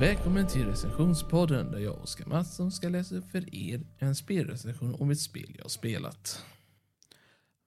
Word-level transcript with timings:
Välkommen 0.00 0.46
till 0.46 0.66
recensionspodden 0.66 1.70
där 1.70 1.78
jag 1.78 1.94
och 1.94 2.02
Oskar 2.02 2.26
Mattsson 2.26 2.72
ska 2.72 2.88
läsa 2.88 3.14
upp 3.14 3.30
för 3.30 3.54
er 3.54 3.80
en 3.98 4.14
spelrecension 4.14 4.94
om 4.94 5.10
ett 5.10 5.20
spel 5.20 5.54
jag 5.56 5.64
har 5.64 5.68
spelat. 5.68 6.44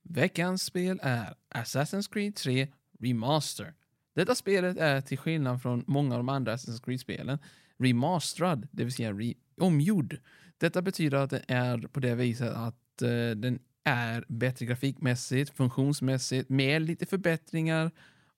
Veckans 0.04 0.64
spel 0.64 1.00
är 1.04 1.34
Assassin's 1.56 2.14
Creed 2.14 2.36
3 2.36 2.68
Remaster. 3.00 3.74
Detta 4.16 4.36
spelet 4.36 4.78
är 4.78 5.02
till 5.02 5.18
skillnad 5.18 5.62
från 5.62 5.84
många 5.88 6.16
av 6.16 6.20
de 6.20 6.30
andra 6.30 6.56
Assassin's 6.56 6.84
Creed-spelen 6.86 7.40
remasterad, 7.78 8.68
det 8.72 8.84
vill 8.84 8.94
säga 8.94 9.12
re- 9.12 9.38
omgjord. 9.58 10.18
Detta 10.58 10.82
betyder 10.82 11.18
att 11.18 11.30
det 11.30 11.44
är 11.48 11.78
på 11.78 12.00
det 12.00 12.16
viset 12.16 12.54
att 12.54 13.02
eh, 13.02 13.30
den 13.36 13.60
är 13.84 14.26
bättre 14.28 14.66
grafikmässigt, 14.66 15.58
funktionsmässigt, 15.58 16.50
med 16.50 16.82
lite 16.82 17.06
förbättringar 17.06 17.92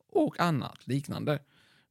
och 0.10 0.40
annat 0.40 0.88
liknande. 0.88 1.40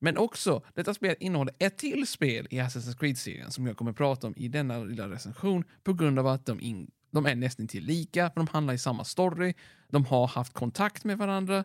Men 0.04 0.16
också, 0.16 0.62
detta 0.74 0.94
spel 0.94 1.16
innehåller 1.20 1.54
ett 1.58 1.78
till 1.78 2.06
spel 2.06 2.46
i 2.50 2.60
Assassin's 2.60 2.98
Creed-serien 2.98 3.50
som 3.50 3.66
jag 3.66 3.76
kommer 3.76 3.92
prata 3.92 4.26
om 4.26 4.34
i 4.36 4.48
denna 4.48 4.78
lilla 4.78 5.08
recension 5.08 5.64
på 5.82 5.92
grund 5.92 6.18
av 6.18 6.26
att 6.26 6.46
de, 6.46 6.60
in, 6.60 6.90
de 7.10 7.26
är 7.26 7.34
nästan 7.34 7.68
till 7.68 7.84
lika, 7.84 8.30
för 8.30 8.40
de 8.40 8.46
handlar 8.46 8.74
i 8.74 8.78
samma 8.78 9.04
story, 9.04 9.54
de 9.88 10.04
har 10.04 10.26
haft 10.26 10.52
kontakt 10.52 11.04
med 11.04 11.18
varandra. 11.18 11.64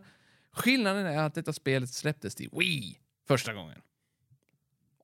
Skillnaden 0.51 1.05
är 1.05 1.17
att 1.17 1.33
detta 1.33 1.53
spelet 1.53 1.89
släpptes 1.89 2.35
till 2.35 2.49
Wii 2.51 2.99
första 3.27 3.53
gången. 3.53 3.81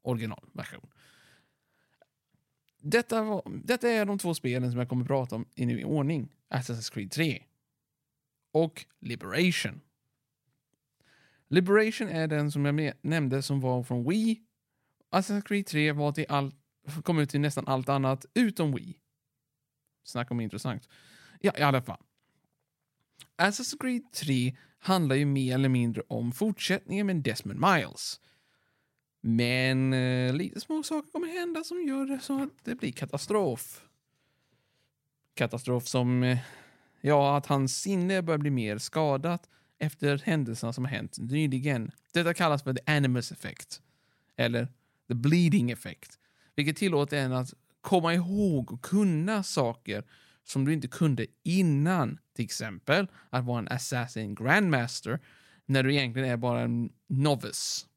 Originalversion. 0.02 0.88
Detta, 2.82 3.24
var, 3.24 3.42
detta 3.64 3.90
är 3.90 4.06
de 4.06 4.18
två 4.18 4.34
spelen 4.34 4.72
som 4.72 4.80
jag 4.80 4.90
kommer 4.90 5.06
prata 5.06 5.36
om 5.36 5.46
i 5.56 5.66
nu 5.66 5.80
i 5.80 5.84
ordning. 5.84 6.32
Assassin's 6.50 6.94
Creed 6.94 7.12
3 7.12 7.44
och 8.52 8.86
Liberation. 9.00 9.82
Liberation 11.50 12.10
är 12.10 12.28
den 12.28 12.52
som 12.52 12.66
jag 12.66 12.94
nämnde 13.02 13.42
som 13.42 13.60
var 13.60 13.84
från 13.84 14.10
Wii. 14.10 14.42
Assassin's 15.12 15.42
Creed 15.42 15.66
3 15.66 15.92
var 15.92 16.12
till 16.12 16.26
all, 16.30 16.54
kom 17.04 17.20
ut 17.20 17.30
till 17.30 17.42
nästan 17.42 17.68
allt 17.68 17.90
annat 17.90 18.26
utom 18.34 18.76
Wii. 18.76 18.98
Snacka 20.04 20.34
om 20.34 20.42
intressant. 20.42 20.90
Ja, 21.40 21.52
i 21.58 21.62
alla 21.62 21.82
fall. 21.82 22.04
Assassin's 23.38 23.78
Creed 23.80 24.12
3 24.12 24.56
handlar 24.80 25.16
ju 25.16 25.26
mer 25.26 25.56
eller 25.56 25.70
mindre 25.70 26.04
om 26.08 26.32
fortsättningen 26.32 27.08
med 27.08 27.16
Desmond 27.16 27.60
Miles. 27.60 28.20
Men 29.22 29.94
eh, 29.94 30.34
lite 30.34 30.62
små 30.62 30.84
saker 30.84 31.12
kommer 31.12 31.28
hända 31.28 31.64
som 31.64 31.88
gör 31.88 32.06
det 32.06 32.20
så 32.20 32.44
att 32.44 32.66
det 32.66 32.76
blir 32.76 32.92
katastrof. 32.92 33.86
Katastrof 35.34 35.88
som, 35.88 36.24
eh, 36.24 36.38
ja, 37.02 37.38
att 37.38 37.46
hans 37.46 37.82
sinne 37.82 38.22
börjar 38.22 38.38
bli 38.38 38.50
mer 38.50 38.78
skadat 38.78 39.50
efter 39.80 40.22
händelserna 40.26 40.74
som 40.74 40.86
har 40.86 40.92
hänt 40.92 41.18
nyligen. 41.18 41.92
Detta 42.14 42.34
kallas 42.34 42.64
för 42.64 42.74
the 42.74 42.92
animus 42.92 43.32
effect, 43.32 43.82
eller 44.38 44.68
the 45.08 45.16
bleeding 45.16 45.72
effect, 45.72 46.20
vilket 46.56 46.78
tillåter 46.78 47.18
en 47.18 47.34
att 47.34 47.54
komma 47.82 48.14
ihåg 48.14 48.72
och 48.72 48.82
kunna 48.82 49.44
saker 49.44 50.04
som 50.44 50.66
du 50.66 50.74
inte 50.74 50.88
kunde 50.88 51.26
innan. 51.44 52.20
Till 52.36 52.46
exempel 52.46 53.08
att 53.30 53.46
vara 53.46 53.60
en 53.60 53.68
assassin 53.68 54.36
grandmaster 54.36 55.20
när 55.66 55.84
du 55.84 55.94
egentligen 55.96 56.30
är 56.30 56.38
bara 56.38 56.62
en 56.62 56.90
novice. 57.08 57.88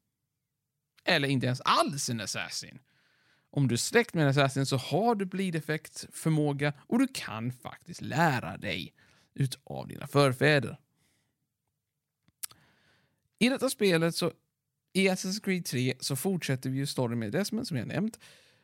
Eller 1.05 1.27
inte 1.27 1.45
ens 1.45 1.61
alls 1.61 2.09
en 2.09 2.21
assassin. 2.21 2.79
Om 3.51 3.67
du 3.67 3.75
är 3.75 3.77
släkt 3.77 4.13
med 4.13 4.23
en 4.23 4.29
assassin 4.29 4.65
så 4.65 4.77
har 4.77 5.15
du 5.15 5.25
bleed 5.25 5.63
förmåga 6.13 6.73
och 6.79 6.99
du 6.99 7.07
kan 7.07 7.51
faktiskt 7.51 8.01
lära 8.01 8.57
dig 8.57 8.93
utav 9.33 9.87
dina 9.87 10.07
förfäder. 10.07 10.77
I 13.39 13.49
detta 13.49 13.69
spelet, 13.69 14.15
så 14.15 14.31
i 14.93 15.09
Assassin's 15.09 15.43
Creed 15.43 15.65
3, 15.65 15.93
så 15.99 16.15
fortsätter 16.15 16.69
vi 16.69 16.77
ju 16.77 16.85
storyn 16.85 17.19
med 17.19 17.31
Desmond 17.31 17.67
som 17.67 17.77
jag 17.77 17.87
nämnt. 17.87 18.19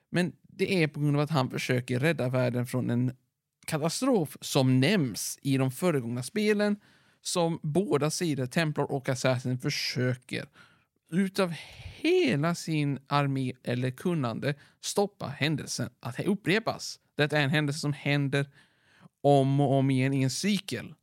Men 0.10 0.34
det 0.42 0.84
är 0.84 0.88
på 0.88 1.00
grund 1.00 1.16
av 1.16 1.22
att 1.22 1.30
han 1.30 1.50
försöker 1.50 2.00
rädda 2.00 2.30
världen 2.30 2.66
från 2.66 2.90
en 2.90 3.12
katastrof 3.66 4.38
som 4.42 4.80
nämns 4.80 5.40
i 5.42 5.58
de 5.58 5.72
föregångna 5.72 6.24
spelen 6.24 6.80
som 7.22 7.60
båda 7.64 8.12
sidor, 8.12 8.46
Templar 8.46 8.92
och 8.92 9.10
Assassin, 9.10 9.58
försöker 9.58 10.46
utav 11.12 11.54
hela 12.02 12.56
sin 12.56 13.00
armé 13.08 13.54
eller 13.64 13.92
kunnande 13.92 14.56
stoppa 14.82 15.28
händelsen 15.28 15.90
att 16.00 16.20
upprepas. 16.20 17.00
Detta 17.16 17.38
är 17.38 17.44
en 17.44 17.50
händelse 17.50 17.80
som 17.80 17.94
händer 17.94 18.50
om 19.22 19.60
och 19.60 19.74
om 19.74 19.90
igen 19.90 20.14
i 20.14 20.24
en 20.24 20.30
cykel. 20.30 20.94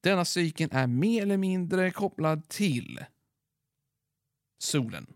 Denna 0.00 0.24
cykeln 0.24 0.70
är 0.72 0.86
mer 0.86 1.22
eller 1.22 1.36
mindre 1.36 1.90
kopplad 1.90 2.48
till 2.48 3.04
solen. 4.58 5.06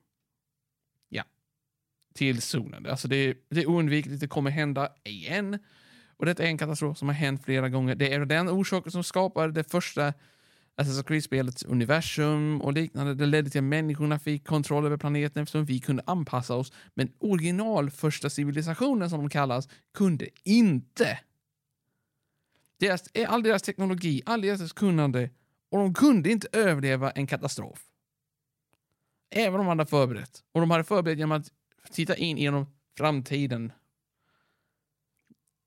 Ja, 1.08 1.24
till 2.14 2.42
solen. 2.42 2.86
Alltså 2.86 3.08
det, 3.08 3.36
det 3.48 3.60
är 3.60 3.66
oundvikligt, 3.66 4.20
det 4.20 4.28
kommer 4.28 4.50
hända 4.50 4.88
igen. 5.04 5.58
Och 6.16 6.26
detta 6.26 6.42
är 6.42 6.46
en 6.46 6.58
katastrof 6.58 6.98
som 6.98 7.08
har 7.08 7.14
hänt 7.14 7.44
flera 7.44 7.68
gånger. 7.68 7.94
Det 7.94 8.12
är 8.12 8.24
den 8.24 8.48
orsaken 8.48 8.92
som 8.92 9.04
skapade 9.04 9.52
det 9.52 9.70
första 9.70 10.12
Assassin's 10.76 11.02
Creed-spelets 11.02 11.64
universum 11.64 12.60
och 12.60 12.72
liknande. 12.72 13.14
Det 13.14 13.26
ledde 13.26 13.50
till 13.50 13.58
att 13.58 13.64
människorna 13.64 14.18
fick 14.18 14.46
kontroll 14.46 14.86
över 14.86 14.96
planeten 14.96 15.42
eftersom 15.42 15.64
vi 15.64 15.80
kunde 15.80 16.02
anpassa 16.06 16.54
oss. 16.54 16.72
Men 16.94 17.12
original 17.18 17.90
första 17.90 18.30
civilisationen 18.30 19.10
som 19.10 19.18
de 19.18 19.30
kallas 19.30 19.68
kunde 19.94 20.28
inte. 20.42 21.18
Deras, 22.76 23.10
eh, 23.14 23.32
all 23.32 23.42
deras 23.42 23.62
teknologi, 23.62 24.22
all 24.26 24.40
deras 24.40 24.72
kunnande 24.72 25.30
och 25.70 25.78
de 25.78 25.94
kunde 25.94 26.30
inte 26.30 26.48
överleva 26.52 27.10
en 27.10 27.26
katastrof. 27.26 27.86
Även 29.30 29.60
om 29.60 29.66
de 29.66 29.78
hade 29.78 29.86
förberett. 29.86 30.44
Och 30.52 30.60
de 30.60 30.70
hade 30.70 30.84
förberett 30.84 31.18
genom 31.18 31.40
att 31.40 31.52
titta 31.90 32.16
in 32.16 32.38
genom 32.38 32.66
framtiden. 32.96 33.72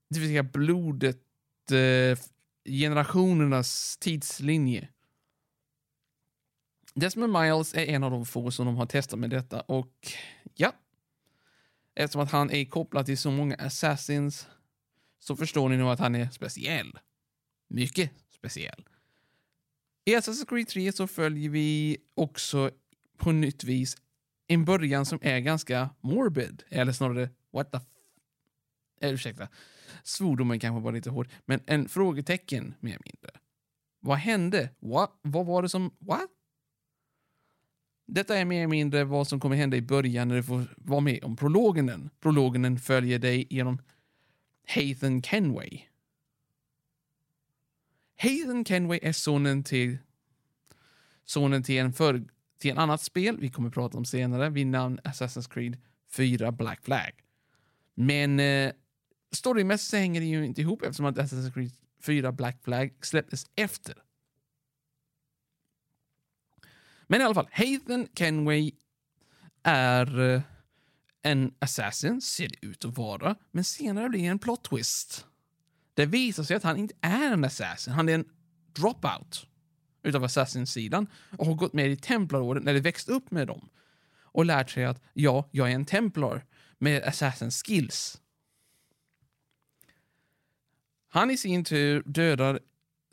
Det 0.09 0.19
vill 0.19 0.29
säga 0.29 0.44
blodet, 0.44 1.22
eh, 1.72 2.19
generationernas 2.66 3.97
tidslinje. 3.97 4.89
Desmond 6.94 7.34
Miles 7.34 7.74
är 7.74 7.85
en 7.85 8.03
av 8.03 8.12
de 8.12 8.25
få 8.25 8.51
som 8.51 8.66
de 8.66 8.75
har 8.75 8.85
testat 8.85 9.19
med 9.19 9.29
detta 9.29 9.62
och 9.62 10.13
ja, 10.56 10.74
eftersom 11.95 12.22
att 12.22 12.31
han 12.31 12.51
är 12.51 12.66
kopplad 12.66 13.06
till 13.06 13.18
så 13.18 13.31
många 13.31 13.56
assassins 13.56 14.47
så 15.20 15.36
förstår 15.36 15.70
ni 15.70 15.78
nog 15.78 15.90
att 15.90 16.00
han 16.00 16.16
är 16.16 16.30
speciell. 16.30 17.00
Mycket 17.70 18.12
speciell. 18.30 18.84
I 20.06 20.16
Assassin's 20.16 20.46
Creed 20.50 20.68
3 20.68 20.92
så 20.92 21.08
följer 21.08 21.50
vi 21.50 21.98
också 22.16 22.72
på 23.18 23.32
nytt 23.32 23.64
vis 23.64 23.98
en 24.48 24.66
början 24.66 25.06
som 25.06 25.20
är 25.22 25.40
ganska 25.40 25.90
morbid, 26.02 26.64
eller 26.70 26.92
snarare 26.92 27.30
what 27.54 27.72
the 27.72 27.78
f... 27.78 27.84
Eh, 29.02 29.14
ursäkta, 29.14 29.48
svordomen 30.04 30.60
kanske 30.60 30.84
var 30.84 30.92
lite 30.92 31.10
hård, 31.10 31.30
men 31.46 31.60
en 31.66 31.90
frågetecken 31.90 32.74
mer 32.80 32.90
eller 32.90 33.06
mindre. 33.06 33.32
Vad 34.00 34.18
hände? 34.18 34.70
What? 34.80 35.20
Vad 35.22 35.46
var 35.46 35.62
det 35.62 35.70
som... 35.70 35.92
What? 36.00 36.30
Detta 38.08 38.38
är 38.38 38.46
mer 38.46 38.58
eller 38.58 38.68
mindre 38.68 39.04
vad 39.04 39.28
som 39.28 39.40
kommer 39.40 39.56
hända 39.56 39.78
i 39.78 39.82
början 39.82 40.28
när 40.28 40.36
du 40.36 40.44
får 40.44 40.76
vara 40.78 41.02
med 41.02 41.24
om 41.24 41.36
prologen. 41.36 42.10
Prologen 42.20 42.80
följer 42.80 43.20
dig 43.20 43.48
genom 43.50 43.82
Hayden 44.68 45.22
Kenway. 45.22 45.82
Hayden 48.18 48.66
Kenway 48.66 49.00
är 49.02 49.12
sonen 49.12 49.64
till 49.64 49.98
sonen 51.24 51.64
till 51.64 51.78
en, 51.78 51.94
för, 51.94 52.24
till 52.60 52.72
en 52.72 52.78
annat 52.78 53.02
spel 53.02 53.38
vi 53.40 53.50
kommer 53.50 53.68
att 53.68 53.74
prata 53.74 53.98
om 53.98 54.06
senare 54.06 54.50
vid 54.50 54.68
namn 54.68 55.00
Assassin's 55.04 55.50
Creed 55.50 55.78
4 56.12 56.52
Black 56.52 56.84
Flag. 56.84 57.12
Men 57.94 58.40
eh, 58.40 58.72
storymässigt 59.32 60.00
hänger 60.00 60.22
det 60.22 60.28
ju 60.28 60.46
inte 60.46 60.62
ihop 60.62 60.82
eftersom 60.82 61.06
att 61.06 61.18
Assassin's 61.18 61.54
Creed 61.54 61.72
4 62.02 62.31
Black 62.31 62.63
Flag 62.63 62.94
släpptes 63.02 63.46
efter. 63.56 63.96
Men 67.08 67.22
i 67.22 67.24
alla 67.24 67.34
fall, 67.34 67.50
Hayden 67.52 68.08
Kenway 68.16 68.72
är 69.63 70.20
eh, 70.20 70.42
en 71.27 71.53
assassin, 71.59 72.21
ser 72.21 72.47
det 72.47 72.68
ut 72.68 72.85
att 72.85 72.97
vara, 72.97 73.35
men 73.51 73.63
senare 73.63 74.09
blir 74.09 74.19
det 74.19 74.25
en 74.27 74.39
plot 74.39 74.63
twist. 74.63 75.25
Det 75.94 76.06
visar 76.06 76.44
sig 76.44 76.56
att 76.56 76.63
han 76.63 76.77
inte 76.77 76.95
är 77.01 77.33
en 77.33 77.44
assassin, 77.44 77.94
han 77.94 78.09
är 78.09 78.13
en 78.13 78.25
dropout 78.74 79.47
utav 80.03 80.24
assassin-sidan 80.24 81.07
och 81.38 81.45
har 81.45 81.53
gått 81.53 81.74
med 81.74 81.91
i 81.91 81.95
templarorden, 81.95 82.68
eller 82.68 82.81
växt 82.81 83.09
upp 83.09 83.31
med 83.31 83.47
dem 83.47 83.69
och 84.21 84.45
lärt 84.45 84.69
sig 84.69 84.85
att 84.85 85.03
ja, 85.13 85.50
jag 85.51 85.71
är 85.71 85.75
en 85.75 85.85
templar 85.85 86.45
med 86.77 87.03
assassin 87.03 87.51
skills. 87.51 88.21
Han 91.09 91.31
i 91.31 91.38
sin 91.38 91.63
tur 91.63 92.03
dödar 92.06 92.59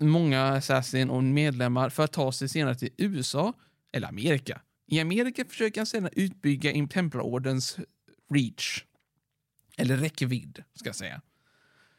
många 0.01 0.43
assassin 0.43 1.11
och 1.11 1.25
medlemmar 1.25 1.91
för 1.91 2.05
att 2.05 2.13
ta 2.13 2.33
sig 2.33 2.49
senare 2.49 2.75
till 2.75 2.91
USA 2.97 3.53
eller 3.93 4.09
Amerika. 4.09 4.61
I 4.87 5.01
Amerika 5.01 5.45
försöker 5.45 5.81
han 5.81 5.87
sedan 5.87 6.09
utbygga 6.13 6.73
in 6.73 6.89
templarordens 6.89 7.79
reach. 8.31 8.85
Eller 9.77 9.97
räckvidd, 9.97 10.65
ska 10.75 10.89
jag 10.89 10.97
säga. 10.97 11.21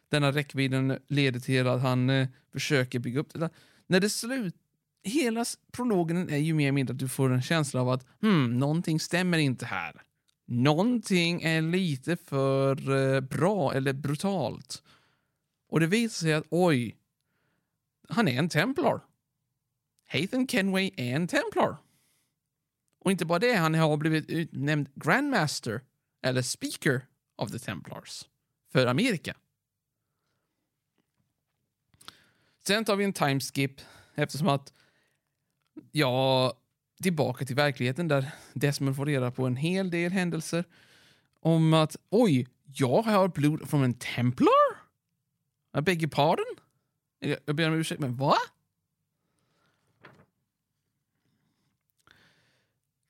Denna 0.10 0.32
räckvidden 0.32 1.00
leder 1.08 1.40
till 1.40 1.68
att 1.68 1.82
han 1.82 2.10
eh, 2.10 2.28
försöker 2.52 3.00
bygga 3.00 3.20
upp 3.20 3.34
det. 3.34 3.50
När 3.88 4.00
det 4.00 4.10
slut 4.10 4.56
Hela 5.06 5.46
prologen 5.72 6.30
är 6.30 6.38
ju 6.38 6.54
mer 6.54 6.64
eller 6.64 6.72
mindre 6.72 6.94
att 6.94 7.00
du 7.00 7.08
får 7.08 7.34
en 7.34 7.42
känsla 7.42 7.82
av 7.82 7.90
att 7.90 8.06
hmm, 8.22 8.60
någonting 8.60 9.00
stämmer 9.00 9.38
inte 9.38 9.66
här. 9.66 10.02
någonting 10.46 11.42
är 11.42 11.62
lite 11.62 12.18
för 12.18 12.92
eh, 13.16 13.22
bra 13.22 13.74
eller 13.74 13.94
brutalt. 13.94 14.84
Och 15.70 15.80
det 15.80 15.88
visar 15.88 16.26
sig 16.26 16.34
att 16.34 16.46
oj, 16.50 16.98
han 18.10 18.28
är 18.28 18.40
en 18.40 18.50
templar. 18.50 19.02
Hathan 20.08 20.48
Kenway 20.48 20.92
är 20.98 21.16
en 21.16 21.28
templar. 21.28 21.78
Och 23.00 23.12
inte 23.12 23.26
bara 23.26 23.40
det, 23.40 23.54
han 23.54 23.76
har 23.76 23.98
blivit 23.98 24.30
utnämnd 24.30 24.90
Grandmaster, 24.96 25.82
eller 26.26 26.42
Speaker 26.42 27.02
of 27.36 27.52
the 27.52 27.60
Templars, 27.60 28.30
för 28.72 28.86
Amerika. 28.86 29.38
Sen 32.68 32.86
tar 32.86 32.96
vi 32.96 33.06
en 33.06 33.14
timeskip 33.14 33.82
eftersom 34.16 34.48
att, 34.48 34.74
ja, 35.92 36.54
tillbaka 37.04 37.46
till 37.46 37.56
verkligheten 37.56 38.08
där 38.08 38.32
Desmond 38.54 38.96
får 38.96 39.06
reda 39.06 39.32
på 39.32 39.46
en 39.46 39.56
hel 39.56 39.90
del 39.90 40.12
händelser 40.12 40.66
om 41.40 41.74
att 41.74 41.96
oj, 42.10 42.48
jag 42.64 43.02
har 43.02 43.28
blod 43.28 43.70
från 43.70 43.84
en 43.84 43.94
Templar? 43.94 44.52
I 45.78 45.82
beg 45.82 46.02
your 46.02 46.10
pardon? 46.10 46.56
Jag, 47.20 47.40
jag 47.46 47.56
ber 47.56 47.70
om 47.70 47.76
ursäkt, 47.76 48.02
men 48.02 48.16
vad? 48.16 48.38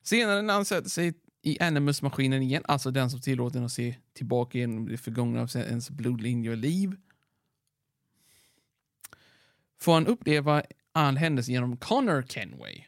Senare 0.02 0.42
när 0.42 0.54
han 0.54 0.64
sätter 0.64 0.88
sig 0.88 1.14
i 1.46 1.58
Animus-maskinen 1.60 2.42
igen, 2.42 2.62
alltså 2.68 2.90
den 2.90 3.10
som 3.10 3.20
tillåter 3.20 3.58
en 3.58 3.64
att 3.64 3.72
se 3.72 3.96
tillbaka 4.12 4.58
genom 4.58 4.88
det 4.88 4.96
förgångna 4.96 5.42
av 5.42 5.56
ens 5.56 5.90
blodlinje 5.90 6.50
och 6.50 6.56
liv, 6.56 6.96
får 9.78 9.94
han 9.94 10.06
uppleva 10.06 10.62
all 10.92 11.16
händelse 11.16 11.52
genom 11.52 11.76
Connor 11.76 12.22
Kenway. 12.22 12.84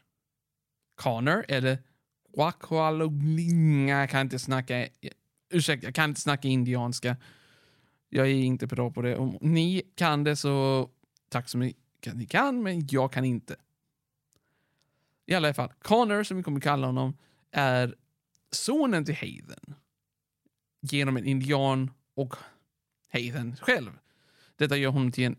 Connor, 0.95 1.45
eller 1.47 1.77
Wakwalolinga, 2.37 3.99
jag 3.99 4.09
kan 4.09 4.21
inte 4.21 4.39
snacka, 4.39 4.87
ursäkta, 5.49 5.87
jag 5.87 5.95
kan 5.95 6.09
inte 6.09 6.21
snacka 6.21 6.47
indianska. 6.47 7.17
Jag 8.09 8.27
är 8.27 8.33
inte 8.33 8.67
bra 8.67 8.91
på 8.91 9.01
det. 9.01 9.17
Om 9.17 9.37
ni 9.41 9.81
kan 9.95 10.23
det 10.23 10.35
så 10.35 10.89
tack 11.29 11.49
så 11.49 11.57
mycket 11.57 12.15
ni 12.15 12.25
kan, 12.25 12.63
men 12.63 12.87
jag 12.89 13.13
kan 13.13 13.25
inte. 13.25 13.55
I 15.25 15.33
alla 15.33 15.53
fall, 15.53 15.73
Connor, 15.81 16.23
som 16.23 16.37
vi 16.37 16.43
kommer 16.43 16.59
kalla 16.59 16.87
honom, 16.87 17.17
är 17.51 17.95
sonen 18.51 19.05
till 19.05 19.15
Hayden. 19.15 19.75
Genom 20.81 21.17
en 21.17 21.25
indian 21.25 21.91
och 22.13 22.35
Hayden 23.11 23.55
själv. 23.55 23.91
Detta 24.55 24.77
gör 24.77 24.89
honom 24.89 25.11
till 25.11 25.23
en 25.23 25.37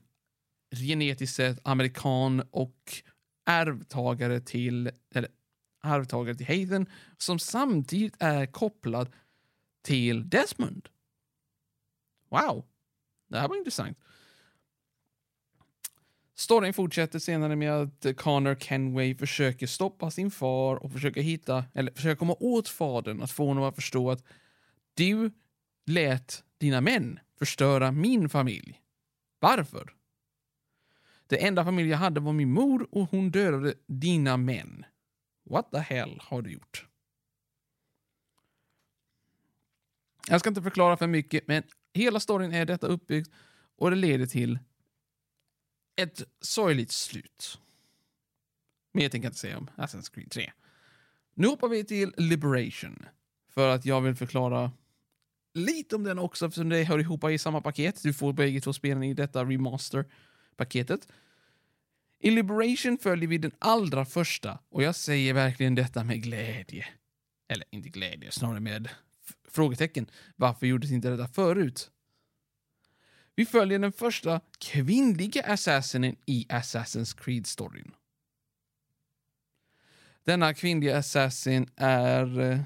genetiskt 0.70 1.36
sett 1.36 1.58
amerikan 1.64 2.42
och 2.50 3.02
arvtagare 3.46 4.40
till, 4.40 4.90
eller 5.14 5.30
arvtagare 5.80 6.34
till 6.34 6.46
Hayden 6.46 6.86
som 7.16 7.38
samtidigt 7.38 8.16
är 8.18 8.46
kopplad 8.46 9.12
till 9.82 10.30
Desmond. 10.30 10.88
Wow, 12.28 12.64
det 13.28 13.38
här 13.38 13.48
var 13.48 13.56
intressant. 13.56 13.98
Storyn 16.40 16.75
fortsätter 16.75 17.19
senare 17.19 17.56
med 17.56 17.72
att 17.72 18.16
Connor 18.16 18.54
Kenway 18.54 19.14
försöker 19.14 19.66
stoppa 19.66 20.10
sin 20.10 20.31
far 20.31 20.76
och 20.76 20.92
försöker 20.92 21.22
hitta, 21.22 21.64
eller 21.75 21.92
försöker 21.92 22.16
komma 22.16 22.37
åt 22.40 22.69
fadern, 22.69 23.22
att 23.22 23.31
få 23.31 23.46
honom 23.46 23.64
att 23.64 23.75
förstå 23.75 24.10
att 24.10 24.25
du 24.94 25.31
lät 25.87 26.44
dina 26.58 26.81
män 26.81 27.19
förstöra 27.38 27.92
min 27.92 28.28
familj. 28.28 28.81
Varför? 29.38 29.94
Det 31.26 31.46
enda 31.46 31.64
familj 31.64 31.88
jag 31.88 31.98
hade 31.98 32.20
var 32.20 32.32
min 32.32 32.52
mor 32.52 32.88
och 32.90 33.10
hon 33.10 33.31
dödade 33.31 33.75
dina 33.87 34.37
män. 34.37 34.84
What 35.44 35.70
the 35.70 35.78
hell 35.78 36.20
har 36.22 36.42
du 36.42 36.50
gjort? 36.52 36.87
Jag 40.28 40.40
ska 40.40 40.48
inte 40.48 40.62
förklara 40.62 40.96
för 40.96 41.06
mycket, 41.06 41.46
men 41.46 41.62
hela 41.92 42.20
storyn 42.20 42.52
är 42.52 42.66
detta 42.66 42.87
uppbyggt 42.87 43.31
och 43.76 43.90
det 43.90 43.96
leder 43.96 44.26
till 44.26 44.58
ett 46.02 46.23
sorgligt 46.41 46.93
slut. 46.93 47.58
Mer 48.93 49.08
tänker 49.08 49.26
jag 49.26 49.31
inte 49.31 49.41
säga 49.41 49.58
om 49.58 49.70
Assassin's 49.76 50.14
Creed 50.14 50.31
3. 50.31 50.52
Nu 51.35 51.47
hoppar 51.47 51.69
vi 51.69 51.85
till 51.85 52.14
Liberation. 52.17 53.06
För 53.49 53.69
att 53.69 53.85
jag 53.85 54.00
vill 54.00 54.14
förklara 54.14 54.73
lite 55.55 55.97
om 55.97 56.05
den 56.05 56.19
också, 56.19 56.47
eftersom 56.47 56.69
det 56.69 56.85
hör 56.85 56.99
ihop 56.99 57.25
i 57.25 57.38
samma 57.38 57.61
paket. 57.61 58.02
Du 58.02 58.12
får 58.12 58.32
bägge 58.32 58.61
två 58.61 58.73
spelen 58.73 59.02
i 59.02 59.14
detta 59.14 59.44
remaster-paketet. 59.44 61.08
I 62.19 62.31
Liberation 62.31 62.99
följer 62.99 63.29
vi 63.29 63.38
den 63.38 63.52
allra 63.58 64.05
första, 64.05 64.58
och 64.69 64.82
jag 64.82 64.97
säger 64.97 65.35
verkligen 65.35 65.75
detta 65.75 66.05
med 66.05 66.23
glädje. 66.23 66.87
Eller 67.49 67.64
inte 67.70 67.88
glädje, 67.88 68.31
snarare 68.31 68.61
med 68.61 68.88
frågetecken. 69.49 70.11
Varför 70.37 70.67
gjordes 70.67 70.91
inte 70.91 71.11
detta 71.11 71.29
förut? 71.29 71.91
Vi 73.34 73.46
följer 73.46 73.78
den 73.78 73.92
första 73.92 74.40
kvinnliga 74.58 75.42
assassinen 75.42 76.16
i 76.26 76.46
Assassin's 76.48 77.18
Creed-storyn. 77.18 77.94
Denna 80.24 80.54
kvinnliga 80.54 80.98
assassin 80.98 81.70
är 81.76 82.40
eh, 82.40 82.60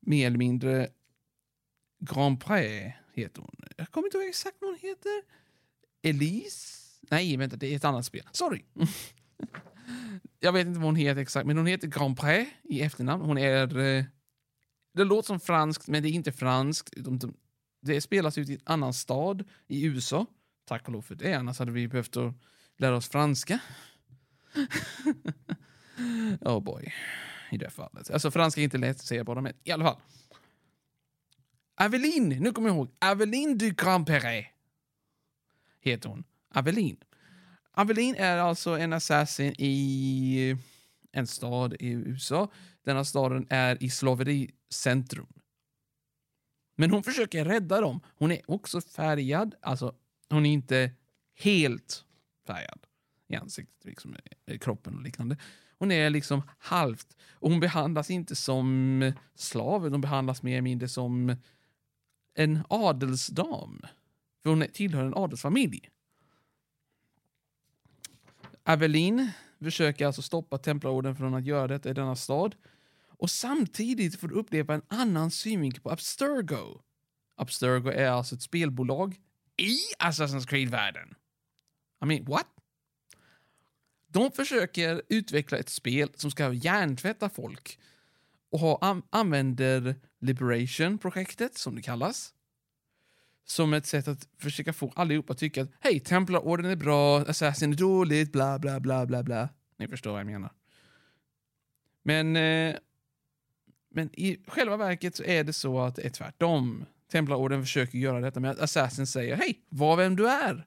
mer 0.00 0.26
eller 0.26 0.38
mindre 0.38 0.88
Grand 1.98 2.40
Prix, 2.40 2.94
heter 3.14 3.40
hon. 3.40 3.54
Jag 3.76 3.90
kommer 3.90 4.06
inte 4.06 4.18
ihåg 4.18 4.28
exakt 4.28 4.56
vad 4.60 4.70
hon 4.70 4.78
heter. 4.78 5.22
Elise? 6.02 6.86
Nej, 7.10 7.36
vänta, 7.36 7.56
det 7.56 7.72
är 7.72 7.76
ett 7.76 7.84
annat 7.84 8.06
spel. 8.06 8.28
Sorry. 8.32 8.64
jag 10.40 10.52
vet 10.52 10.66
inte 10.66 10.78
vad 10.78 10.86
hon 10.86 10.96
heter 10.96 11.20
exakt, 11.20 11.46
men 11.46 11.56
hon 11.56 11.66
heter 11.66 11.88
Grand 11.88 12.18
Prix 12.20 12.50
i 12.62 12.80
efternamn. 12.82 13.22
Hon 13.22 13.38
är... 13.38 13.78
Eh, 13.78 14.04
det 14.94 15.04
låter 15.04 15.26
som 15.26 15.40
franskt, 15.40 15.88
men 15.88 16.02
det 16.02 16.08
är 16.08 16.12
inte 16.12 16.32
franskt. 16.32 16.94
De, 16.96 17.18
de, 17.18 17.34
det 17.86 18.00
spelas 18.00 18.38
ut 18.38 18.48
i 18.48 18.54
en 18.54 18.60
annan 18.64 18.94
stad 18.94 19.44
i 19.66 19.84
USA. 19.84 20.26
Tack 20.64 20.86
och 20.86 20.92
lov 20.92 21.02
för 21.02 21.14
det, 21.14 21.34
annars 21.34 21.58
hade 21.58 21.72
vi 21.72 21.88
behövt 21.88 22.16
att 22.16 22.34
lära 22.76 22.96
oss 22.96 23.08
franska. 23.08 23.58
oh 26.40 26.60
boy, 26.60 26.92
i 27.50 27.56
det 27.56 27.70
fallet. 27.70 28.10
Alltså 28.10 28.30
franska 28.30 28.60
är 28.60 28.64
inte 28.64 28.78
lätt 28.78 28.96
att 28.96 29.06
säga 29.06 29.24
bara, 29.24 29.40
men 29.40 29.52
i 29.64 29.70
alla 29.70 29.84
fall. 29.84 30.00
Aveline, 31.74 32.28
nu 32.28 32.52
kommer 32.52 32.68
jag 32.68 32.76
ihåg. 32.76 32.90
Aveline 32.98 33.58
du 33.58 33.70
Grand 33.70 34.06
Perret 34.06 34.46
heter 35.80 36.08
hon. 36.08 36.24
Aveline. 36.54 36.96
Aveline 37.72 38.14
är 38.14 38.36
alltså 38.36 38.78
en 38.78 38.92
assassin 38.92 39.54
i 39.58 40.56
en 41.12 41.26
stad 41.26 41.76
i 41.80 41.88
USA. 41.88 42.52
Denna 42.84 43.04
staden 43.04 43.46
är 43.50 43.82
i 43.82 43.90
slavericentrum. 43.90 45.26
Men 46.76 46.90
hon 46.90 47.02
försöker 47.02 47.44
rädda 47.44 47.80
dem. 47.80 48.00
Hon 48.18 48.32
är 48.32 48.50
också 48.50 48.80
färgad, 48.80 49.54
alltså 49.60 49.94
hon 50.28 50.46
är 50.46 50.50
inte 50.50 50.90
helt 51.34 52.04
färgad 52.46 52.86
i 53.28 53.36
ansiktet, 53.36 53.84
liksom, 53.84 54.16
i 54.46 54.58
kroppen 54.58 54.96
och 54.96 55.02
liknande. 55.02 55.36
Hon 55.78 55.92
är 55.92 56.10
liksom 56.10 56.42
halvt. 56.58 57.16
Och 57.32 57.50
hon 57.50 57.60
behandlas 57.60 58.10
inte 58.10 58.36
som 58.36 59.12
slav, 59.34 59.90
hon 59.90 60.00
behandlas 60.00 60.42
mer 60.42 60.52
eller 60.52 60.62
mindre 60.62 60.88
som 60.88 61.36
en 62.34 62.62
adelsdam. 62.68 63.82
För 64.42 64.50
hon 64.50 64.64
tillhör 64.72 65.04
en 65.04 65.14
adelsfamilj. 65.14 65.90
Aveline 68.64 69.30
försöker 69.60 70.06
alltså 70.06 70.22
stoppa 70.22 70.58
Templarorden 70.58 71.16
från 71.16 71.34
att 71.34 71.46
göra 71.46 71.68
detta 71.68 71.90
i 71.90 71.92
denna 71.92 72.16
stad 72.16 72.54
och 73.18 73.30
samtidigt 73.30 74.20
får 74.20 74.28
du 74.28 74.34
uppleva 74.34 74.74
en 74.74 74.82
annan 74.88 75.30
synvinkel 75.30 75.82
på 75.82 75.90
Abstergo. 75.90 76.80
Abstergo 77.36 77.90
är 77.90 78.08
alltså 78.08 78.34
ett 78.34 78.42
spelbolag 78.42 79.20
i 79.56 79.76
Assassin's 79.98 80.46
Creed-världen. 80.46 81.14
I 82.02 82.06
mean, 82.06 82.24
what? 82.24 82.46
De 84.08 84.32
försöker 84.32 85.02
utveckla 85.08 85.58
ett 85.58 85.68
spel 85.68 86.10
som 86.14 86.30
ska 86.30 86.52
hjärntvätta 86.52 87.28
folk 87.28 87.78
och 88.50 88.58
ha, 88.58 89.02
använder 89.10 89.94
Liberation-projektet, 90.20 91.58
som 91.58 91.74
det 91.74 91.82
kallas, 91.82 92.34
som 93.44 93.74
ett 93.74 93.86
sätt 93.86 94.08
att 94.08 94.28
försöka 94.38 94.72
få 94.72 94.92
allihopa 94.94 95.32
att 95.32 95.38
tycka 95.38 95.62
att 95.62 95.70
hej, 95.80 96.00
Templarorden 96.00 96.70
är 96.70 96.76
bra, 96.76 97.18
Assassin 97.20 97.72
är 97.72 97.76
dåligt, 97.76 98.32
bla 98.32 98.58
bla 98.58 98.80
bla 98.80 99.06
bla 99.06 99.22
bla. 99.22 99.48
Ni 99.76 99.88
förstår 99.88 100.10
vad 100.10 100.20
jag 100.20 100.26
menar. 100.26 100.52
Men 102.02 102.36
eh, 102.36 102.76
men 103.96 104.20
i 104.20 104.38
själva 104.46 104.76
verket 104.76 105.16
så 105.16 105.24
är 105.24 105.44
det 105.44 105.52
så 105.52 105.80
att 105.80 105.96
det 105.96 106.02
är 106.06 106.10
tvärtom. 106.10 106.86
Templarorden 107.10 107.62
försöker 107.62 107.98
göra 107.98 108.20
detta 108.20 108.40
med 108.40 108.50
att 108.50 108.60
Assassin 108.60 109.06
säger 109.06 109.36
hej, 109.36 109.60
var 109.68 109.96
vem 109.96 110.16
du 110.16 110.28
är. 110.28 110.66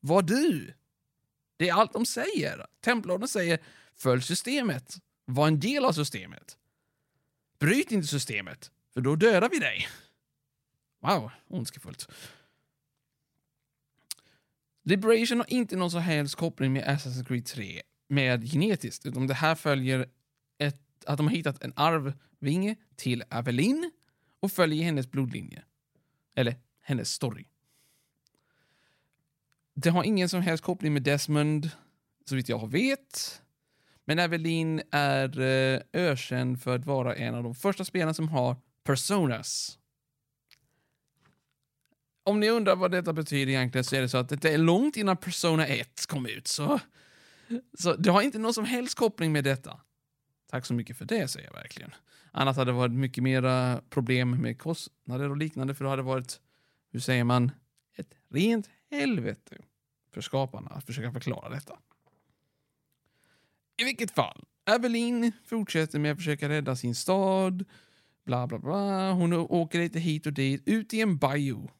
Var 0.00 0.22
du. 0.22 0.74
Det 1.56 1.68
är 1.68 1.74
allt 1.74 1.92
de 1.92 2.06
säger. 2.06 2.66
Templarorden 2.80 3.28
säger 3.28 3.58
följ 3.96 4.22
systemet. 4.22 4.96
Var 5.24 5.48
en 5.48 5.60
del 5.60 5.84
av 5.84 5.92
systemet. 5.92 6.58
Bryt 7.58 7.92
inte 7.92 8.06
systemet, 8.06 8.70
för 8.94 9.00
då 9.00 9.16
dödar 9.16 9.48
vi 9.48 9.58
dig. 9.58 9.88
Wow, 11.00 11.30
ondskefullt. 11.46 12.10
Liberation 14.84 15.38
har 15.38 15.52
inte 15.52 15.76
någon 15.76 15.90
som 15.90 16.00
helst 16.00 16.34
koppling 16.34 16.72
med 16.72 16.84
Assassin's 16.84 17.24
Creed 17.24 17.46
3 17.46 17.82
med 18.08 18.52
genetiskt, 18.52 19.06
utan 19.06 19.26
det 19.26 19.34
här 19.34 19.54
följer 19.54 20.08
ett 20.58 20.89
att 21.06 21.16
de 21.16 21.26
har 21.26 21.34
hittat 21.34 21.62
en 21.62 21.72
arvvinge 21.76 22.76
till 22.96 23.24
Avelin 23.30 23.90
och 24.40 24.52
följer 24.52 24.84
hennes 24.84 25.10
blodlinje. 25.10 25.62
Eller 26.34 26.56
hennes 26.82 27.12
story. 27.12 27.44
Det 29.74 29.90
har 29.90 30.04
ingen 30.04 30.28
som 30.28 30.42
helst 30.42 30.64
koppling 30.64 30.92
med 30.92 31.02
Desmond, 31.02 31.70
så 32.24 32.36
vitt 32.36 32.48
jag 32.48 32.70
vet. 32.70 33.42
Men 34.04 34.18
Evelyn 34.18 34.82
är 34.90 35.40
eh, 35.40 35.80
ökänd 35.92 36.62
för 36.62 36.76
att 36.76 36.86
vara 36.86 37.14
en 37.14 37.34
av 37.34 37.42
de 37.42 37.54
första 37.54 37.84
spelarna 37.84 38.14
som 38.14 38.28
har 38.28 38.56
personas. 38.84 39.78
Om 42.24 42.40
ni 42.40 42.50
undrar 42.50 42.76
vad 42.76 42.90
detta 42.90 43.12
betyder 43.12 43.52
egentligen 43.52 43.84
så 43.84 43.96
är 43.96 44.00
det 44.00 44.08
så 44.08 44.18
att 44.18 44.28
det 44.28 44.44
är 44.44 44.58
långt 44.58 44.96
innan 44.96 45.16
Persona 45.16 45.66
1 45.66 46.06
kom 46.06 46.26
ut. 46.26 46.48
Så, 46.48 46.80
så 47.78 47.96
det 47.96 48.10
har 48.10 48.22
inte 48.22 48.38
någon 48.38 48.54
som 48.54 48.64
helst 48.64 48.94
koppling 48.94 49.32
med 49.32 49.44
detta. 49.44 49.80
Tack 50.50 50.66
så 50.66 50.74
mycket 50.74 50.96
för 50.96 51.04
det, 51.04 51.28
säger 51.28 51.46
jag 51.46 51.54
verkligen. 51.54 51.94
Annars 52.32 52.56
hade 52.56 52.70
det 52.70 52.76
varit 52.76 52.92
mycket 52.92 53.24
mera 53.24 53.82
problem 53.90 54.40
med 54.42 54.58
kostnader 54.58 55.30
och 55.30 55.36
liknande, 55.36 55.74
för 55.74 55.84
då 55.84 55.90
hade 55.90 56.02
det 56.02 56.06
varit, 56.06 56.40
hur 56.92 57.00
säger 57.00 57.24
man, 57.24 57.50
ett 57.96 58.14
rent 58.28 58.70
helvete 58.90 59.56
för 60.14 60.20
skaparna 60.20 60.70
att 60.70 60.86
försöka 60.86 61.12
förklara 61.12 61.48
detta. 61.48 61.78
I 63.76 63.84
vilket 63.84 64.10
fall, 64.10 64.44
Evelyn 64.70 65.32
fortsätter 65.44 65.98
med 65.98 66.12
att 66.12 66.18
försöka 66.18 66.48
rädda 66.48 66.76
sin 66.76 66.94
stad, 66.94 67.64
bla 68.24 68.46
bla 68.46 68.58
bla. 68.58 69.12
Hon 69.12 69.32
åker 69.32 69.78
lite 69.78 69.98
hit 69.98 70.26
och 70.26 70.32
dit, 70.32 70.62
ut 70.66 70.94
i 70.94 71.00
en 71.00 71.18
bio. 71.18 71.70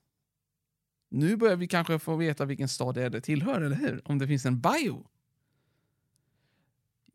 Nu 1.10 1.36
börjar 1.36 1.56
vi 1.56 1.68
kanske 1.68 1.98
få 1.98 2.16
veta 2.16 2.44
vilken 2.44 2.68
stad 2.68 2.94
det 2.94 3.02
är 3.02 3.10
det 3.10 3.20
tillhör, 3.20 3.60
eller 3.60 3.76
hur? 3.76 4.02
Om 4.04 4.18
det 4.18 4.26
finns 4.26 4.46
en 4.46 4.60
bio. 4.60 5.06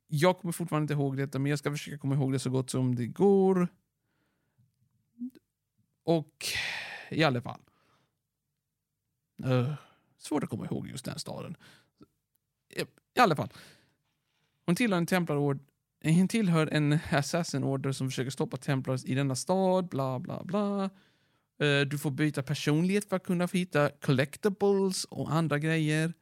Jag 0.07 0.37
kommer 0.37 0.51
fortfarande 0.51 0.83
inte 0.83 0.93
ihåg 0.93 1.17
detta, 1.17 1.39
men 1.39 1.49
jag 1.49 1.59
ska 1.59 1.71
försöka 1.71 1.97
komma 1.97 2.15
ihåg 2.15 2.31
det 2.31 2.39
så 2.39 2.49
gott 2.49 2.69
som 2.69 2.95
det 2.95 3.07
går. 3.07 3.67
Och 6.03 6.45
i 7.09 7.23
alla 7.23 7.41
fall. 7.41 7.61
Uh, 9.45 9.73
svårt 10.17 10.43
att 10.43 10.49
komma 10.49 10.65
ihåg 10.65 10.87
just 10.87 11.05
den 11.05 11.19
staden. 11.19 11.57
I 13.15 13.19
alla 13.19 13.35
fall. 13.35 13.53
Hon 14.65 14.75
tillhör 14.75 14.97
en 14.97 15.05
templarord 15.05 15.59
hon 16.13 16.27
tillhör 16.27 16.67
en 16.71 16.99
assassin 17.11 17.63
order 17.63 17.91
som 17.91 18.09
försöker 18.09 18.31
stoppa 18.31 18.57
templars 18.57 19.05
i 19.05 19.15
denna 19.15 19.35
stad, 19.35 19.87
bla 19.87 20.19
bla 20.19 20.43
bla. 20.43 20.89
Eh, 21.59 21.81
du 21.81 21.97
får 21.97 22.11
byta 22.11 22.43
personlighet 22.43 23.09
för 23.09 23.15
att 23.15 23.23
kunna 23.23 23.47
hitta 23.53 23.89
collectibles 23.89 25.05
och 25.05 25.31
andra 25.31 25.59
grejer. 25.59 26.13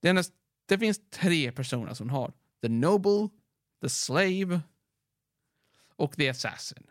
Det, 0.00 0.32
det 0.66 0.78
finns 0.78 1.00
tre 1.10 1.52
personer 1.52 1.94
som 1.94 2.10
hon 2.10 2.18
har. 2.18 2.32
The 2.62 2.68
Noble, 2.68 3.28
The 3.82 3.88
Slave 3.88 4.60
och 5.96 6.16
The 6.16 6.28
Assassin. 6.28 6.86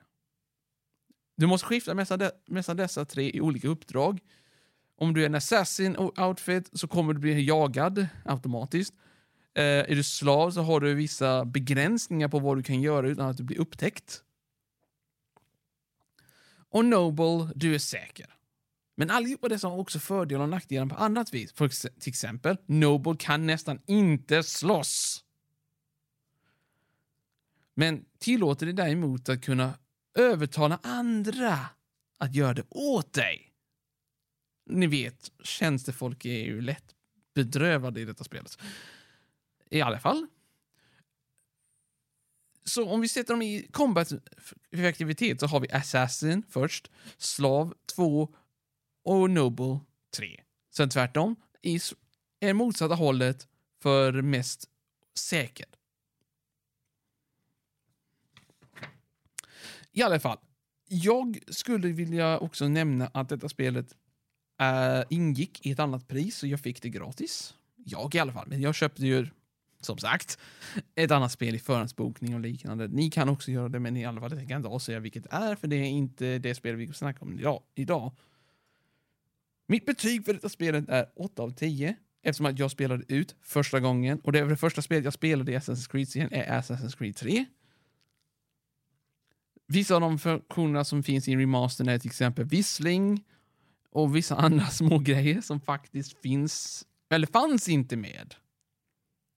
Du 1.38 1.48
måste 1.48 1.68
skifta 1.68 1.94
mellan 2.48 2.78
dessa 2.78 3.06
tre 3.06 3.32
i 3.34 3.42
olika 3.42 3.68
uppdrag. 3.68 4.20
Om 4.96 5.14
du 5.14 5.22
är 5.22 5.26
en 5.26 5.36
assassin 5.36 5.98
outfit 5.98 6.70
så 6.74 6.88
kommer 6.88 7.14
du 7.14 7.20
bli 7.20 7.46
jagad 7.46 8.08
automatiskt. 8.26 8.94
Eh, 9.54 9.64
är 9.64 9.96
du 9.96 10.04
slav 10.04 10.52
så 10.52 10.62
har 10.62 10.80
du 10.80 10.94
vissa 10.94 11.46
begränsningar 11.46 12.28
på 12.28 12.40
vad 12.40 12.58
du 12.58 12.64
kan 12.64 12.82
göra 12.82 13.08
utan 13.08 13.30
att 13.30 13.38
du 13.38 13.44
blir 13.44 13.60
upptäckt. 13.60 14.24
Och 16.70 16.86
Noble, 16.86 17.52
du 17.56 17.76
är 17.76 17.80
säker. 17.80 18.36
Men 18.96 19.10
allihopa 19.10 19.50
dessa 19.50 19.68
har 19.68 19.78
också 19.78 20.00
fördelar 20.00 20.44
och 20.44 20.50
nackdelar 20.50 20.86
på 20.86 20.96
annat 20.96 21.34
vis. 21.34 21.54
För 21.54 21.68
till 22.00 22.10
exempel, 22.10 22.58
Noble 22.66 23.16
kan 23.20 23.48
nästan 23.48 23.80
inte 23.86 24.44
slåss. 24.44 25.24
Men 27.82 28.06
tillåter 28.20 28.66
det 28.66 28.74
däremot 28.74 29.30
att 29.30 29.42
kunna 29.42 29.80
övertala 30.18 30.80
andra 30.84 31.60
att 32.18 32.36
göra 32.36 32.54
det 32.54 32.64
åt 32.70 33.14
dig. 33.14 33.54
Ni 34.70 34.88
vet, 34.88 35.32
tjänstefolk 35.44 36.26
är 36.26 36.44
ju 36.44 36.62
lätt 36.62 36.96
bedrövade 37.34 38.02
i 38.02 38.06
detta 38.06 38.24
spelet. 38.24 38.58
I 39.70 39.82
alla 39.82 40.00
fall. 40.00 40.28
Så 42.64 42.90
om 42.90 43.02
vi 43.02 43.08
sätter 43.08 43.34
dem 43.34 43.42
i 43.42 43.68
combat-effektivitet 43.72 45.40
så 45.40 45.48
har 45.48 45.60
vi 45.60 45.72
Assassin 45.72 46.44
först, 46.50 46.92
Slav 47.18 47.74
2 47.96 48.36
och 49.04 49.30
Noble 49.30 49.80
3. 50.16 50.42
Sen 50.76 50.90
tvärtom, 50.90 51.36
i 51.62 51.80
är 52.40 52.54
motsatta 52.54 52.96
hållet 52.96 53.48
för 53.82 54.22
mest 54.22 54.70
säker. 55.16 55.81
I 59.94 60.02
alla 60.02 60.20
fall, 60.20 60.38
jag 60.88 61.40
skulle 61.48 61.88
vilja 61.88 62.40
också 62.40 62.68
nämna 62.68 63.08
att 63.14 63.30
detta 63.30 63.50
spelet 63.50 63.96
äh, 64.62 65.04
ingick 65.10 65.66
i 65.66 65.72
ett 65.72 65.80
annat 65.80 66.08
pris 66.08 66.38
så 66.38 66.48
jag 66.48 66.60
fick 66.60 66.82
det 66.82 66.90
gratis. 66.90 67.54
Jag 67.76 68.16
i 68.16 68.20
alla 68.20 68.34
fall, 68.34 68.48
men 68.48 68.62
jag 68.62 68.76
köpte 68.76 69.06
ju 69.06 69.28
som 69.82 69.98
sagt, 69.98 70.40
ett 70.96 71.12
annat 71.12 71.32
spel 71.32 71.56
i 71.56 71.60
förhandsbokning 71.60 72.36
och 72.36 72.40
liknande. 72.40 72.88
Ni 72.88 73.10
kan 73.10 73.30
också 73.30 73.52
göra 73.52 73.70
det, 73.70 73.80
men 73.80 73.98
i 73.98 74.06
alla 74.06 74.22
fall 74.22 74.30
tänker 74.30 74.48
kan 74.48 74.58
inte 74.58 74.70
avslöja 74.70 75.00
vilket 75.00 75.24
det 75.24 75.30
är, 75.32 75.56
för 75.56 75.68
det 75.68 75.76
är 75.76 75.86
inte 75.86 76.38
det 76.38 76.56
spel 76.56 76.76
vi 76.76 76.94
snackar 76.94 77.24
om 77.24 77.60
idag. 77.76 78.12
Mitt 79.68 79.86
betyg 79.86 80.26
för 80.26 80.34
detta 80.34 80.50
spelet 80.50 80.90
är 80.90 81.06
8 81.16 81.44
av 81.44 81.50
10 81.50 81.96
eftersom 82.24 82.46
att 82.46 82.60
jag 82.60 82.72
spelade 82.72 83.04
ut 83.08 83.36
första 83.42 83.80
gången 83.80 84.20
och 84.20 84.32
det, 84.32 84.46
det 84.46 84.58
första 84.58 84.82
spelet 84.82 85.04
jag 85.04 85.14
spelade 85.14 85.52
i 85.52 85.58
Assassin's 85.58 85.92
Creed-serien 85.92 86.34
är 86.34 86.62
Assassin's 86.62 86.98
Creed 86.98 87.16
3. 87.16 87.46
Vissa 89.72 89.96
av 89.96 90.02
de 90.02 90.20
funktionerna 90.20 90.84
som 90.84 91.04
finns 91.04 91.28
i 91.28 91.36
remastern 91.36 91.90
är 91.90 92.00
till 92.00 92.10
exempel 92.10 92.46
vissling 92.46 93.24
och 93.90 94.16
vissa 94.16 94.36
andra 94.36 94.66
små 94.70 95.00
grejer 95.00 95.42
som 95.42 95.62
faktiskt 95.62 96.22
finns, 96.22 96.86
eller 97.10 97.28
fanns 97.28 97.70
inte 97.70 97.98
med 97.98 98.36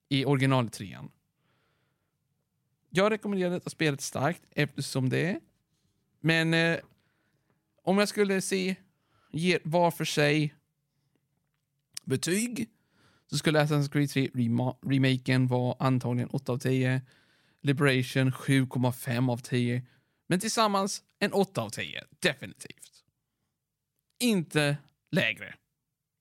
i 0.08 0.24
originaltrean. 0.24 1.10
Jag 2.90 3.12
rekommenderar 3.12 3.50
detta 3.50 3.70
spelet 3.70 4.00
starkt 4.00 4.42
eftersom 4.50 5.08
det 5.08 5.30
är. 5.30 5.40
Men 6.20 6.54
eh, 6.54 6.78
om 7.82 7.98
jag 7.98 8.08
skulle 8.08 8.40
se 8.40 8.76
ge 9.32 9.58
var 9.64 9.90
för 9.90 10.04
sig 10.04 10.54
betyg 12.04 12.68
så 13.30 13.38
skulle 13.38 13.64
Assassin's 13.64 13.92
Creed 13.92 14.10
3 14.10 14.30
remaken 14.82 15.46
vara 15.46 15.76
antagligen 15.78 16.30
8 16.30 16.52
av 16.52 16.58
10. 16.58 17.02
Liberation 17.60 18.32
7,5 18.32 19.32
av 19.32 19.38
10. 19.38 19.82
Men 20.26 20.40
tillsammans 20.40 21.02
en 21.18 21.32
8 21.32 21.62
av 21.62 21.70
10, 21.70 22.04
definitivt. 22.18 23.04
Inte 24.20 24.76
lägre. 25.10 25.54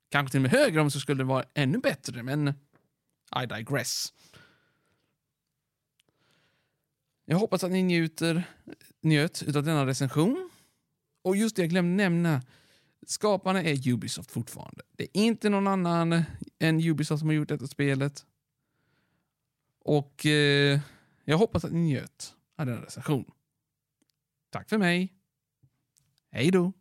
Kanske 0.09 0.31
till 0.31 0.37
och 0.37 0.41
med 0.41 0.51
högre 0.51 0.81
om 0.81 0.91
så 0.91 0.99
skulle 0.99 1.23
det 1.23 1.27
vara 1.27 1.45
ännu 1.53 1.77
bättre, 1.77 2.23
men 2.23 2.47
i 3.43 3.45
digress. 3.45 4.13
Jag 7.25 7.37
hoppas 7.37 7.63
att 7.63 7.71
ni 7.71 7.83
njuter, 7.83 8.43
njöt 9.01 9.55
av 9.55 9.63
denna 9.63 9.85
recension. 9.85 10.49
Och 11.21 11.35
just 11.35 11.55
det, 11.55 11.61
jag 11.61 11.69
glömde 11.69 12.03
nämna. 12.03 12.41
Skaparna 13.07 13.63
är 13.63 13.89
Ubisoft 13.89 14.31
fortfarande. 14.31 14.81
Det 14.91 15.03
är 15.03 15.23
inte 15.23 15.49
någon 15.49 15.67
annan 15.67 16.23
än 16.59 16.79
Ubisoft 16.79 17.19
som 17.19 17.29
har 17.29 17.35
gjort 17.35 17.49
detta 17.49 17.67
spelet. 17.67 18.25
Och 19.79 20.25
eh, 20.25 20.79
jag 21.23 21.37
hoppas 21.37 21.65
att 21.65 21.71
ni 21.71 21.79
njöt 21.79 22.35
av 22.57 22.65
denna 22.65 22.81
recension. 22.81 23.31
Tack 24.53 24.69
för 24.69 24.77
mig. 24.77 25.13
Hej 26.31 26.51
då. 26.51 26.73